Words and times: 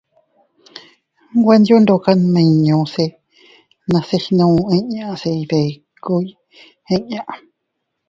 Nweyo 1.37 1.75
ndoka 1.83 2.09
nmiño 2.21 2.77
se 2.93 3.05
nase 3.91 4.17
gnu 4.23 4.47
inñas 4.77 5.15
se 5.21 5.29
iydikuy 5.39 6.25
eʼe 6.89 6.95
inña. 6.97 7.21